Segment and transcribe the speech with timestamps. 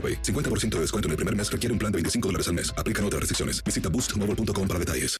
[0.00, 0.22] AroPay.
[0.22, 2.72] 50% de descuento en el primer mes requiere un plan de 25 dólares al mes.
[2.78, 3.62] Aplican otras restricciones.
[3.62, 5.18] Visita boostmobile.com para detalles.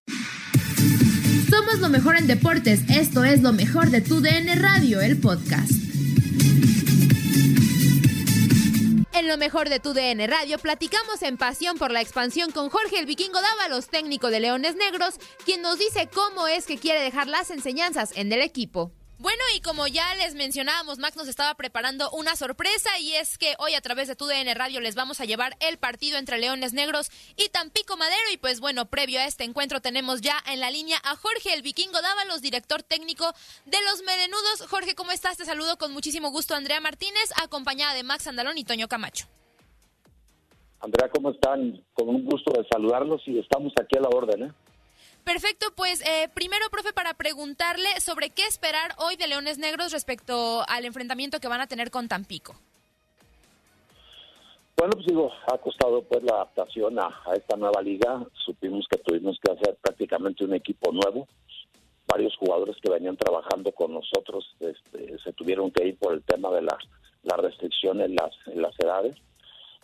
[1.50, 2.88] Somos lo mejor en deportes.
[2.88, 5.72] Esto es lo mejor de tu DN Radio, el podcast.
[9.12, 12.98] En lo mejor de tu DN Radio platicamos en pasión por la expansión con Jorge
[12.98, 17.26] el Vikingo Dávalos, técnico de Leones Negros, quien nos dice cómo es que quiere dejar
[17.26, 18.92] las enseñanzas en el equipo.
[19.20, 23.54] Bueno, y como ya les mencionábamos, Max nos estaba preparando una sorpresa y es que
[23.58, 26.72] hoy a través de tu DN Radio les vamos a llevar el partido entre Leones
[26.72, 28.22] Negros y Tampico Madero.
[28.32, 31.60] Y pues bueno, previo a este encuentro tenemos ya en la línea a Jorge el
[31.60, 33.30] Vikingo Dávalos, director técnico
[33.66, 34.66] de los Melenudos.
[34.70, 35.36] Jorge, ¿cómo estás?
[35.36, 39.26] Te saludo con muchísimo gusto Andrea Martínez, acompañada de Max Andalón y Toño Camacho.
[40.80, 41.84] Andrea, ¿cómo están?
[41.92, 44.52] Con un gusto de saludarlos y estamos aquí a la orden, ¿eh?
[45.32, 50.64] Perfecto, pues eh, primero, profe, para preguntarle sobre qué esperar hoy de Leones Negros respecto
[50.66, 52.56] al enfrentamiento que van a tener con Tampico.
[54.76, 58.26] Bueno, pues digo, ha costado pues la adaptación a, esta nueva liga.
[58.44, 61.28] Supimos que tuvimos que hacer prácticamente un equipo nuevo.
[62.08, 66.50] Varios jugadores que venían trabajando con nosotros este, se tuvieron que ir por el tema
[66.50, 66.76] de la,
[67.22, 69.14] la restricción en las, en las edades.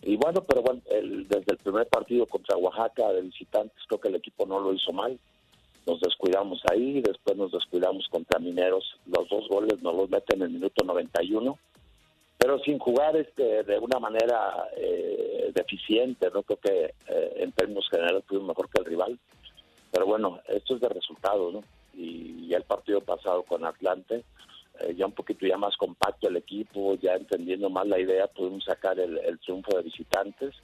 [0.03, 4.09] Y bueno, pero bueno, el, desde el primer partido contra Oaxaca de visitantes, creo que
[4.09, 5.17] el equipo no lo hizo mal.
[5.87, 8.99] Nos descuidamos ahí, después nos descuidamos contra Mineros.
[9.07, 11.59] Los dos goles nos los meten en el minuto 91,
[12.39, 16.29] pero sin jugar este de una manera eh, deficiente.
[16.35, 19.19] No creo que eh, en términos generales fuimos mejor que el rival.
[19.93, 21.63] Pero bueno, esto es de resultados, ¿no?
[21.95, 24.25] Y el partido pasado con Atlante,
[24.81, 28.65] eh, ya un poquito ya más compacto el equipo, ya entendiendo más la idea, pudimos
[28.65, 30.55] sacar el, triunfo de visitantes,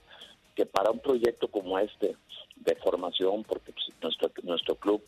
[0.54, 2.16] que para un proyecto como este
[2.56, 5.02] de formación, porque pues, nuestro nuestro club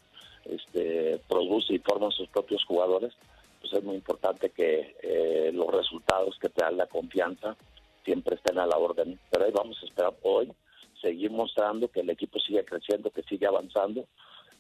[0.44, 3.12] este, produce y forma sus propios jugadores,
[3.60, 7.56] pues es muy importante que eh, los resultados que te dan la confianza
[8.04, 9.19] siempre estén a la orden.
[9.31, 10.53] Pero ahí vamos a esperar hoy,
[11.00, 14.06] seguir mostrando que el equipo sigue creciendo, que sigue avanzando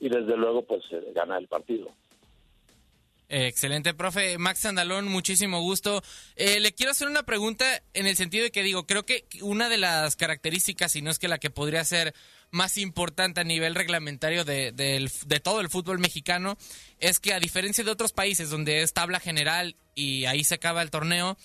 [0.00, 1.88] y desde luego pues eh, gana el partido.
[3.36, 4.38] Excelente, profe.
[4.38, 6.04] Max Andalón, muchísimo gusto.
[6.36, 9.68] Eh, le quiero hacer una pregunta en el sentido de que digo, creo que una
[9.68, 12.14] de las características, si no es que la que podría ser
[12.52, 16.56] más importante a nivel reglamentario de, de, de, todo el fútbol mexicano,
[17.00, 20.80] es que a diferencia de otros países donde es tabla general y ahí se acaba
[20.80, 21.36] el torneo,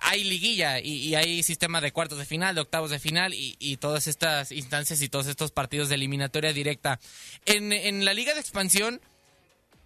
[0.00, 3.76] hay liguilla y, hay sistema de cuartos de final, de octavos de final y, y,
[3.76, 6.98] todas estas instancias y todos estos partidos de eliminatoria directa.
[7.46, 9.00] En, en la liga de expansión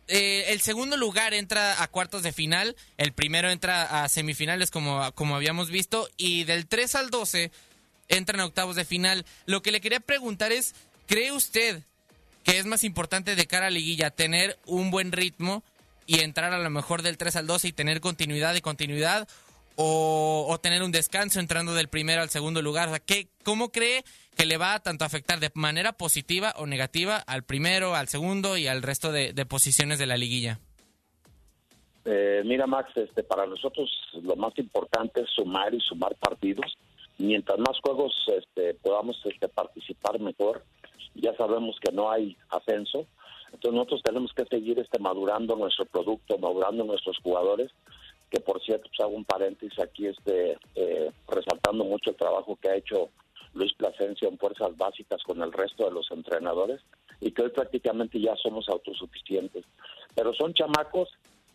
[0.09, 5.13] eh, el segundo lugar entra a cuartos de final, el primero entra a semifinales como,
[5.13, 7.51] como habíamos visto y del 3 al 12
[8.09, 9.25] entran a octavos de final.
[9.47, 10.75] Lo que le quería preguntar es,
[11.07, 11.83] ¿cree usted
[12.43, 15.63] que es más importante de cara a liguilla tener un buen ritmo
[16.07, 19.27] y entrar a lo mejor del 3 al 12 y tener continuidad y continuidad?
[19.77, 22.89] O, tener un descanso entrando del primero al segundo lugar?
[22.89, 24.05] O sea, ¿qué, ¿Cómo cree
[24.37, 28.57] que le va a tanto afectar de manera positiva o negativa al primero, al segundo
[28.57, 30.61] y al resto de, posiciones de la liguilla?
[32.05, 33.91] Eh, mira, Max, este, para nosotros
[34.23, 36.77] lo más importante es sumar y sumar partidos.
[37.19, 40.65] Mientras más juegos este, podamos este, participar mejor,
[41.15, 43.07] ya sabemos que no hay ascenso.
[43.47, 47.71] Entonces nosotros tenemos que seguir este, madurando nuestro producto, madurando nuestros jugadores
[48.35, 52.69] que por cierto, pues hago un paréntesis aquí, este, eh, resaltando mucho el trabajo que
[52.69, 53.11] ha hecho
[53.53, 56.81] Luis Plasencia en fuerzas básicas con el resto de los entrenadores
[57.21, 59.65] y que hoy prácticamente ya somos autosuficientes.
[60.17, 61.11] Pero son chamacos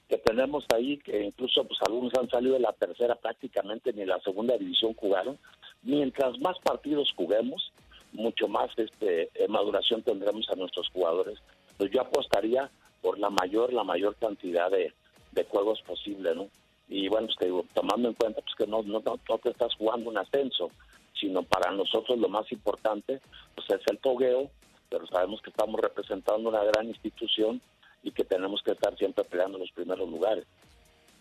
[0.07, 4.21] que tenemos ahí, que incluso pues algunos han salido de la tercera prácticamente ni la
[4.21, 5.37] segunda división jugaron.
[5.81, 7.73] Mientras más partidos juguemos,
[8.13, 11.39] mucho más este maduración tendremos a nuestros jugadores.
[11.77, 12.71] Pues yo apostaría
[13.01, 14.93] por la mayor, la mayor cantidad de,
[15.33, 16.47] de juegos posible, ¿no?
[16.89, 20.17] Y bueno, pues tomando en cuenta pues que no, no, no te estás jugando un
[20.17, 20.71] ascenso,
[21.19, 23.21] sino para nosotros lo más importante
[23.55, 24.49] pues es el togueo,
[24.89, 27.61] pero sabemos que estamos representando una gran institución
[28.01, 30.45] y que tenemos que estar siempre peleando los primeros lugares.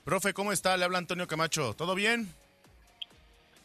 [0.04, 0.76] Profe, ¿cómo está?
[0.76, 1.74] Le habla Antonio Camacho.
[1.74, 2.32] ¿Todo bien?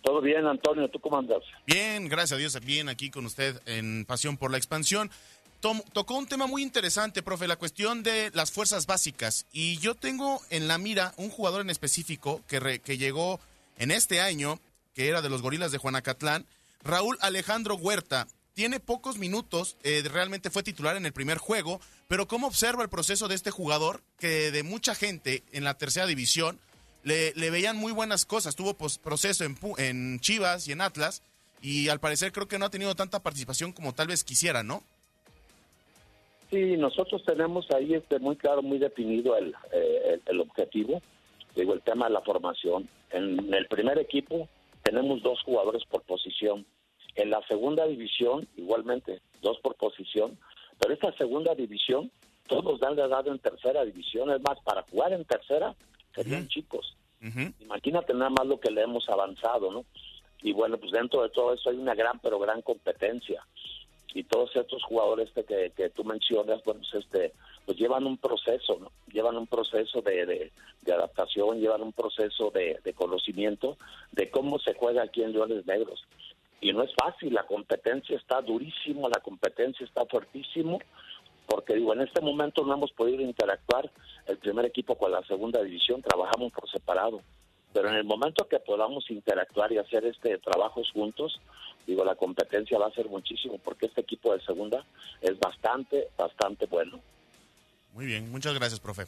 [0.01, 0.89] Todo bien, Antonio.
[0.89, 1.41] ¿Tú cómo andas?
[1.65, 2.59] Bien, gracias a Dios.
[2.65, 5.09] Bien aquí con usted en Pasión por la Expansión
[5.93, 9.45] tocó un tema muy interesante, profe, la cuestión de las fuerzas básicas.
[9.53, 13.39] Y yo tengo en la mira un jugador en específico que, que llegó
[13.77, 14.59] en este año,
[14.93, 16.45] que era de los gorilas de Juanacatlán,
[16.83, 18.27] Raúl Alejandro Huerta.
[18.53, 22.89] Tiene pocos minutos, eh, realmente fue titular en el primer juego, pero ¿cómo observa el
[22.89, 26.59] proceso de este jugador que de mucha gente en la tercera división
[27.03, 28.55] le, veían muy buenas cosas?
[28.55, 31.23] Tuvo proceso en, en Chivas y en Atlas
[31.61, 34.83] y al parecer creo que no ha tenido tanta participación como tal vez quisiera, ¿no?
[36.53, 41.01] Sí, nosotros tenemos ahí este muy claro, muy definido el, eh, el, objetivo,
[41.55, 42.87] digo, el tema de la formación.
[43.09, 44.47] En el primer equipo
[44.83, 46.63] tenemos dos jugadores por posición.
[47.15, 50.37] En la segunda división, igualmente, dos por posición.
[50.77, 52.11] Pero esta segunda división,
[52.47, 54.29] todos dan de edad en tercera división.
[54.29, 55.73] Es más, para jugar en tercera
[56.13, 56.95] serían chicos.
[57.61, 59.85] Imagínate nada más lo que le hemos avanzado, ¿no?
[60.43, 63.43] Y bueno, pues dentro de todo eso hay una gran, pero gran competencia
[64.13, 67.33] y todos estos jugadores que, que tú mencionas, bueno, pues, este,
[67.65, 68.91] pues llevan un proceso.
[69.11, 70.51] Llevan un proceso de,
[70.87, 73.77] adaptación, llevan un proceso de, de, conocimiento
[74.11, 76.03] de cómo se juega aquí en Leones Negros.
[76.61, 80.79] Y no es fácil, la competencia está durísimo, la competencia está fuertísimo,
[81.47, 83.91] porque digo, en este momento no hemos podido interactuar
[84.27, 87.21] el primer equipo con la segunda división, trabajamos por separado.
[87.73, 91.39] Pero en el momento que podamos interactuar y hacer este trabajos juntos,
[91.87, 94.85] digo, la competencia va a ser muchísimo porque este equipo de segunda
[95.21, 96.99] es bastante, bastante bueno.
[97.93, 99.07] Muy bien, muchas gracias, profe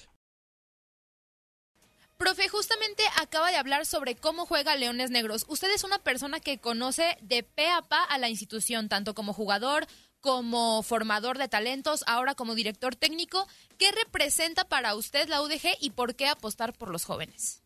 [2.21, 5.43] Profe, justamente acaba de hablar sobre cómo juega Leones Negros.
[5.49, 9.33] Usted es una persona que conoce de pe a pa a la institución, tanto como
[9.33, 9.87] jugador,
[10.19, 13.47] como formador de talentos, ahora como director técnico.
[13.79, 17.63] ¿Qué representa para usted la UDG y por qué apostar por los jóvenes?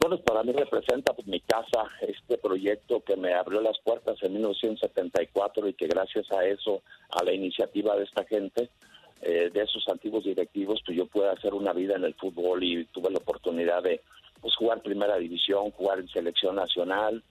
[0.00, 4.32] Bueno, para mí representa pues, mi casa, este proyecto que me abrió las puertas en
[4.32, 8.68] 1974 y que gracias a eso, a la iniciativa de esta gente,
[9.22, 12.84] eh, de esos antiguos directivos, pues yo pude hacer una vida en el fútbol y
[12.86, 14.00] tuve la oportunidad de
[14.40, 17.22] pues, jugar primera división, jugar en selección nacional.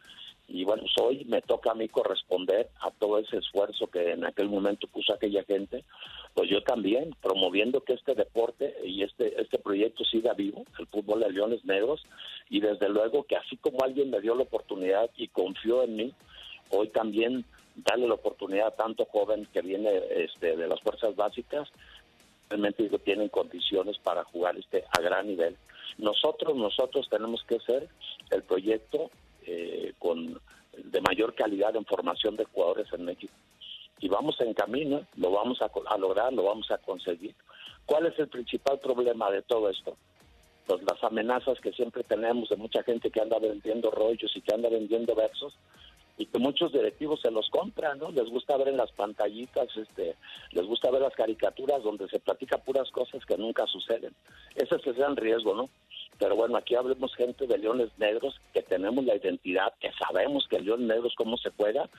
[0.48, 4.26] Y bueno, pues hoy me toca a mí corresponder a todo ese esfuerzo que en
[4.26, 5.84] aquel momento puso aquella gente,
[6.34, 11.20] pues yo también, promoviendo que este deporte y este, este proyecto siga vivo, el fútbol
[11.22, 12.04] de Leones Negros,
[12.50, 16.14] y desde luego que así como alguien me dio la oportunidad y confió en mí,
[16.72, 17.46] hoy también
[17.84, 21.70] darle la oportunidad a tanto joven que viene este, de las fuerzas básicas,
[22.50, 25.56] realmente tienen condiciones para jugar este a gran nivel.
[25.98, 27.88] Nosotros, nosotros tenemos que ser
[28.32, 29.12] el proyecto
[29.46, 30.40] eh, con
[30.78, 33.34] de mayor calidad en formación de jugadores en México.
[34.00, 37.36] Y vamos en camino, lo vamos a, a lograr, lo vamos a conseguir.
[37.86, 39.98] ¿Cuál es el principal problema de todo esto?
[40.66, 44.54] Pues las amenazas que siempre tenemos de mucha gente que anda vendiendo rollos y que
[44.54, 45.54] anda vendiendo versos,
[46.20, 48.12] y que muchos directivos se los compran, ¿no?
[48.12, 50.16] Les gusta ver en las pantallitas, este,
[50.52, 54.14] les gusta ver las caricaturas donde se platica puras cosas que nunca suceden.
[54.54, 55.70] Ese es el gran riesgo, ¿no?
[56.18, 60.58] Pero bueno, aquí hablemos gente de Leones Negros, que tenemos la identidad, que sabemos que
[60.58, 61.90] el León Negro es cómo se juega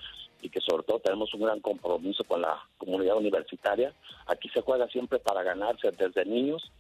[0.43, 3.95] y que sobre todo tenemos un gran compromiso con la comunidad universitaria.
[4.27, 6.71] Aquí se juega siempre para ganarse desde niños.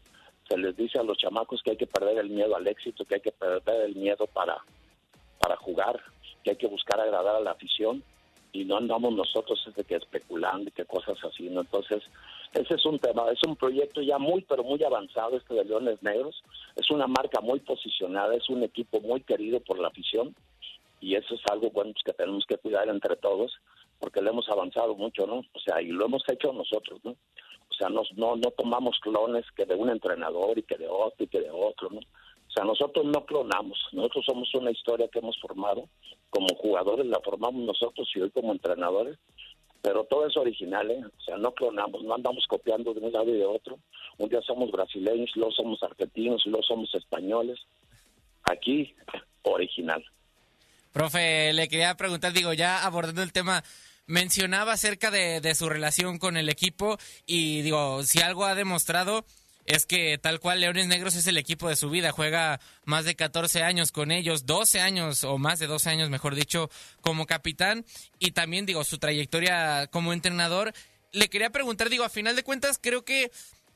[0.46, 3.14] Se les dice a los chamacos que hay que perder el miedo al éxito, que
[3.14, 4.58] hay que perder el miedo para,
[5.38, 5.98] para jugar,
[6.42, 8.02] que hay que buscar agradar a la afición
[8.52, 11.60] y no andamos nosotros desde que especulando y que cosas así, ¿no?
[11.60, 12.02] Entonces,
[12.52, 16.02] ese es un tema, es un proyecto ya muy, pero muy avanzado este de Leones
[16.02, 16.42] Negros,
[16.76, 20.34] es una marca muy posicionada, es un equipo muy querido por la afición
[21.00, 23.52] y eso es algo, bueno, pues que tenemos que cuidar entre todos
[24.00, 25.44] porque le hemos avanzado mucho, ¿no?
[25.52, 27.12] O sea, y lo hemos hecho nosotros, ¿no?
[27.12, 31.24] O sea, no, no, no tomamos clones que de un entrenador y que de otro
[31.24, 32.00] y que de otro, ¿no?
[32.50, 35.88] O sea, nosotros no clonamos, nosotros somos una historia que hemos formado,
[36.30, 39.18] como jugadores la formamos nosotros y hoy como entrenadores,
[39.80, 41.00] pero todo es original, ¿eh?
[41.00, 43.78] o sea, no clonamos, no andamos copiando de un lado y de otro.
[44.18, 47.58] Un día somos brasileños, luego somos argentinos, luego somos españoles.
[48.42, 48.94] Aquí,
[49.42, 50.04] original.
[50.92, 53.62] Profe, le quería preguntar, digo, ya abordando el tema,
[54.06, 59.24] mencionaba acerca de, de su relación con el equipo y digo, si algo ha demostrado
[59.66, 63.14] es que tal cual Leones Negros es el equipo de su vida, juega más de
[63.14, 67.84] 14 años con ellos, 12 años o más de 12 años, mejor dicho, como capitán
[68.18, 70.72] y también digo su trayectoria como entrenador.
[71.12, 73.30] Le quería preguntar, digo, a final de cuentas creo que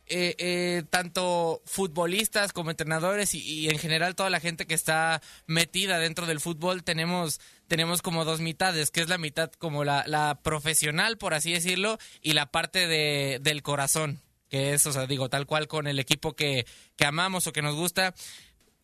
[0.06, 5.98] eh, eh, tanto futbolistas como entrenadores y, en general toda la gente que está metida
[5.98, 10.40] dentro del fútbol tenemos tenemos como dos mitades, que es la mitad como la, la
[10.42, 14.20] profesional, por así decirlo, y la parte de, del corazón
[14.54, 17.60] que es, o sea, digo, tal cual con el equipo que, que amamos o que
[17.60, 18.14] nos gusta.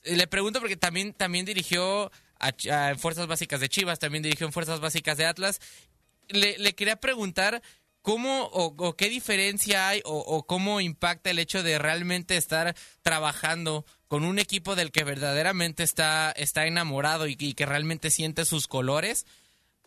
[0.03, 2.11] Le pregunto porque también, también dirigió
[2.41, 5.61] a, Fuerzas Básicas de Chivas, también dirigió en Fuerzas Básicas de Atlas.
[6.27, 7.63] Le, quería preguntar
[8.03, 14.25] cómo o, qué diferencia hay o, cómo impacta el hecho de realmente estar trabajando con
[14.25, 19.25] un equipo del que verdaderamente está, está enamorado y que realmente siente sus colores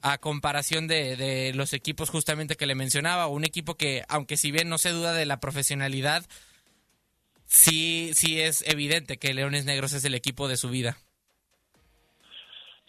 [0.03, 4.67] a comparación de, los equipos justamente que le mencionaba, un equipo que, aunque si bien
[4.67, 6.23] no se duda de la profesionalidad,
[7.45, 10.97] sí, sí es evidente que Leones Negros es el equipo de su vida.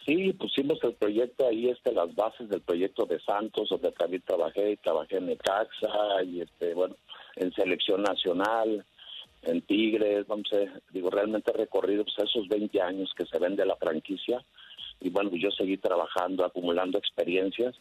[0.04, 4.76] Sí, pusimos el proyecto ahí, este, las bases del proyecto de Santos, donde también trabajé,
[4.78, 6.96] trabajé en Necaxa y este, bueno,
[7.36, 8.84] en selección nacional,
[9.42, 13.54] en Tigres, vamos a, digo, realmente he recorrido pues, esos 20 años que se ven
[13.54, 14.44] de la franquicia
[15.00, 17.74] y bueno, yo seguí trabajando, acumulando experiencias,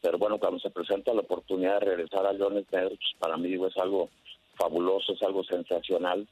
[0.00, 3.48] pero bueno, cuando se presenta la oportunidad de regresar a Leones Negros, pues, para mí
[3.48, 4.10] digo, es algo
[4.56, 6.26] fabuloso, es algo sensacional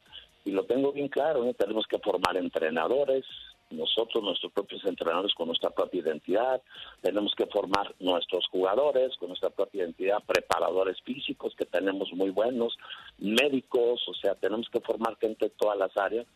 [0.45, 3.25] y lo tengo bien claro, tenemos que formar entrenadores,
[3.71, 6.61] nosotros, nuestros propios entrenadores con nuestra propia identidad,
[7.03, 12.77] tenemos que formar nuestros jugadores con nuestra propia identidad, preparadores físicos que tenemos muy buenos,
[13.19, 16.27] médicos, o sea, tenemos que formar gente en todas las áreas,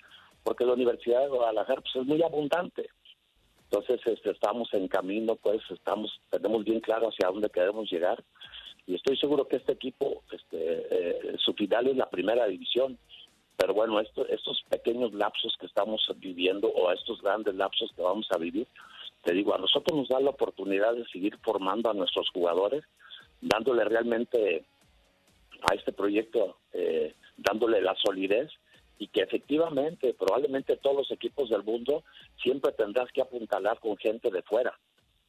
[0.44, 2.88] porque la Universidad de Guadalajara pues, es muy abundante.
[3.64, 8.22] Entonces, este, estamos en camino, pues estamos tenemos bien claro hacia dónde queremos llegar
[8.86, 12.98] y estoy seguro que este equipo, este, eh, su final es la primera división.
[13.56, 18.26] Pero bueno, esto, estos pequeños lapsos que estamos viviendo o estos grandes lapsos que vamos
[18.32, 18.66] a vivir,
[19.22, 22.84] te digo, a nosotros nos da la oportunidad de seguir formando a nuestros jugadores,
[23.40, 24.64] dándole realmente
[25.62, 28.50] a este proyecto, eh, dándole la solidez
[28.98, 32.04] y que efectivamente, probablemente todos los equipos del mundo
[32.42, 34.78] siempre tendrás que apuntalar con gente de fuera,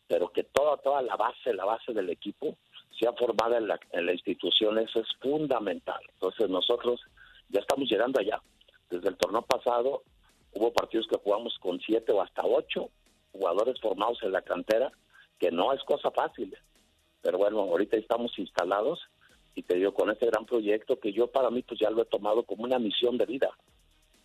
[0.07, 2.57] pero que toda, toda la base, la base del equipo
[2.99, 6.01] sea formada en la, en la institución, eso es fundamental.
[6.13, 7.01] Entonces nosotros
[7.49, 8.41] ya estamos llegando allá.
[8.89, 10.03] Desde el torneo pasado
[10.53, 12.89] hubo partidos que jugamos con siete o hasta ocho
[13.31, 14.91] jugadores formados en la cantera,
[15.39, 16.55] que no es cosa fácil.
[17.21, 18.99] Pero bueno, ahorita estamos instalados
[19.55, 22.05] y te digo, con este gran proyecto que yo para mí pues ya lo he
[22.05, 23.49] tomado como una misión de vida,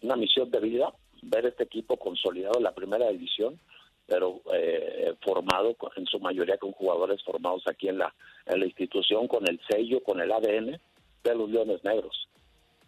[0.02, 3.60] una misión de vida, ver este equipo consolidado en la primera división,
[4.06, 8.12] pero eh, formado en su mayoría con jugadores formados aquí en la,
[8.46, 10.80] en la institución, con el sello, con el ADN
[11.22, 12.28] de los Leones Negros.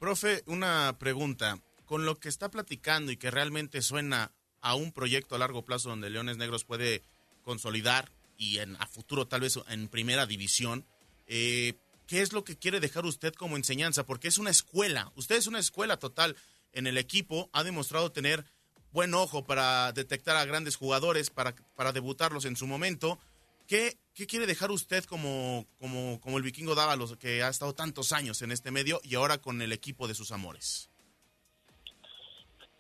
[0.01, 1.59] Profe, una pregunta.
[1.85, 4.33] Con lo que está platicando y que realmente suena
[4.63, 7.03] a un proyecto a largo plazo donde Leones Negros puede
[7.45, 8.09] consolidar
[8.39, 10.85] y en, a futuro tal vez en primera división,
[11.27, 11.75] eh,
[12.07, 14.05] ¿qué es lo que quiere dejar usted como enseñanza?
[14.05, 16.37] Porque es una escuela, usted es una escuela total
[16.73, 18.45] en el equipo, ha demostrado tener
[18.93, 23.19] buen ojo para detectar a grandes jugadores, para, para debutarlos en su momento.
[23.67, 28.13] ¿Qué, ¿Qué, quiere dejar usted como, como, como el vikingo Dávalos, que ha estado tantos
[28.13, 30.91] años en este medio y ahora con el equipo de sus amores?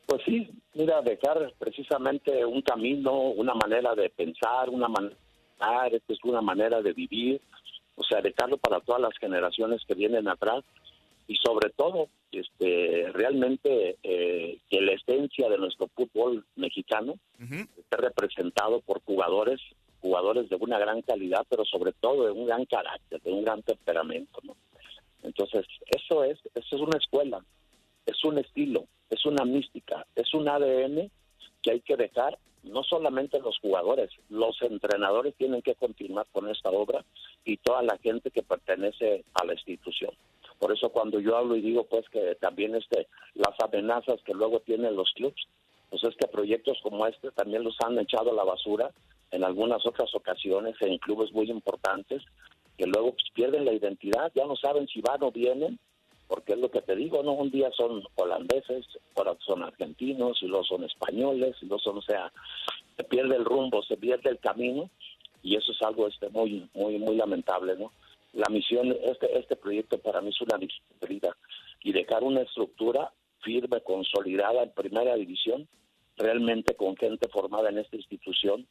[0.06, 5.16] Pues sí, mira, dejar precisamente un camino, una manera de pensar, una manera
[5.90, 7.40] esta es una manera de vivir,
[8.02, 10.64] o sea, dejarlo para todas las generaciones que vienen atrás
[11.28, 18.80] y sobre todo, este, realmente eh, que la esencia de nuestro fútbol mexicano esté representado
[18.80, 19.60] por jugadores,
[20.00, 23.62] jugadores de una gran calidad, pero sobre todo de un gran carácter, de un gran
[23.62, 24.56] temperamento, ¿no?
[25.22, 27.44] Entonces, eso es, eso es una escuela,
[28.04, 31.08] es un estilo, es una mística, es un ADN
[31.62, 36.70] que hay que dejar no solamente los jugadores, los entrenadores tienen que continuar con esta
[36.70, 37.04] obra
[37.44, 40.10] y toda la gente que pertenece a la institución.
[40.58, 44.60] Por eso cuando yo hablo y digo pues que también este las amenazas que luego
[44.60, 45.44] tienen los clubes,
[45.90, 48.90] pues es que proyectos como este también los han echado a la basura
[49.30, 52.22] en algunas otras ocasiones en clubes muy importantes
[52.78, 55.78] que luego pues, pierden la identidad, ya no saben si van o vienen
[56.32, 57.32] porque es lo que te digo, ¿no?
[57.32, 62.00] Un día son holandeses, ahora son argentinos, y luego son españoles, y luego son, o
[62.00, 62.32] sea,
[62.96, 64.88] se pierde el rumbo, se pierde el camino,
[65.42, 67.92] y eso es algo este muy, muy, muy lamentable, ¿no?
[68.32, 71.36] La misión, este, este proyecto para mí es una vida,
[71.82, 75.68] y dejar una estructura firme, consolidada en primera división,
[76.16, 78.66] realmente con gente formada en esta institución,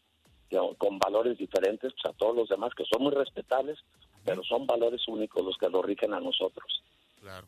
[0.77, 3.79] con valores diferentes pues, a todos los demás, que son muy respetables,
[4.25, 6.83] pero son valores únicos los que nos rigen a nosotros.
[7.19, 7.47] Claro.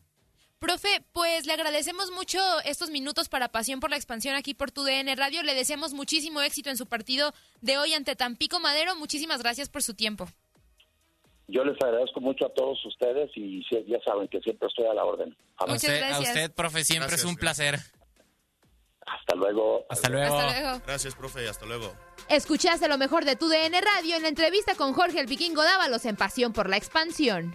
[0.64, 4.82] Profe, pues le agradecemos mucho estos minutos para Pasión por la Expansión aquí por tu
[4.82, 5.42] DN Radio.
[5.42, 8.96] Le deseamos muchísimo éxito en su partido de hoy ante Tampico Madero.
[8.96, 10.26] Muchísimas gracias por su tiempo.
[11.48, 15.04] Yo les agradezco mucho a todos ustedes y ya saben que siempre estoy a la
[15.04, 15.36] orden.
[15.58, 17.78] A usted, a usted, profe, siempre es un placer.
[19.04, 19.84] Hasta luego.
[19.90, 20.38] Hasta luego.
[20.38, 20.82] Hasta luego.
[20.86, 21.94] Gracias, profe, hasta luego.
[22.30, 26.06] Escuchaste lo mejor de tu DN Radio en la entrevista con Jorge el Vikingo Dávalos
[26.06, 27.54] en Pasión por la Expansión.